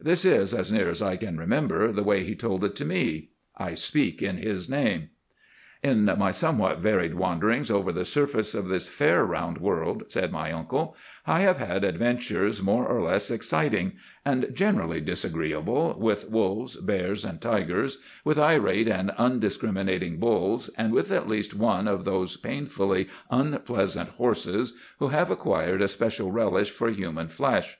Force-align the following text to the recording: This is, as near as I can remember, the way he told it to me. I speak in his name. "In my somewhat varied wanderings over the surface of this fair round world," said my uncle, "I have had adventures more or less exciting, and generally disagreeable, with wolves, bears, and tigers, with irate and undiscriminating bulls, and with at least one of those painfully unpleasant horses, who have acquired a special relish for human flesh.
This 0.00 0.24
is, 0.24 0.54
as 0.54 0.72
near 0.72 0.88
as 0.88 1.02
I 1.02 1.18
can 1.18 1.36
remember, 1.36 1.92
the 1.92 2.02
way 2.02 2.24
he 2.24 2.34
told 2.34 2.64
it 2.64 2.74
to 2.76 2.84
me. 2.86 3.28
I 3.58 3.74
speak 3.74 4.22
in 4.22 4.38
his 4.38 4.70
name. 4.70 5.10
"In 5.82 6.06
my 6.16 6.30
somewhat 6.30 6.78
varied 6.78 7.12
wanderings 7.14 7.70
over 7.70 7.92
the 7.92 8.06
surface 8.06 8.54
of 8.54 8.68
this 8.68 8.88
fair 8.88 9.22
round 9.26 9.58
world," 9.58 10.04
said 10.08 10.32
my 10.32 10.50
uncle, 10.50 10.96
"I 11.26 11.40
have 11.40 11.58
had 11.58 11.84
adventures 11.84 12.62
more 12.62 12.86
or 12.86 13.02
less 13.02 13.30
exciting, 13.30 13.92
and 14.24 14.48
generally 14.54 15.02
disagreeable, 15.02 15.98
with 16.00 16.30
wolves, 16.30 16.76
bears, 16.76 17.22
and 17.22 17.38
tigers, 17.38 17.98
with 18.24 18.38
irate 18.38 18.88
and 18.88 19.10
undiscriminating 19.18 20.18
bulls, 20.18 20.70
and 20.78 20.90
with 20.94 21.12
at 21.12 21.28
least 21.28 21.54
one 21.54 21.86
of 21.86 22.04
those 22.04 22.38
painfully 22.38 23.08
unpleasant 23.30 24.08
horses, 24.08 24.72
who 25.00 25.08
have 25.08 25.30
acquired 25.30 25.82
a 25.82 25.88
special 25.88 26.32
relish 26.32 26.70
for 26.70 26.88
human 26.90 27.28
flesh. 27.28 27.76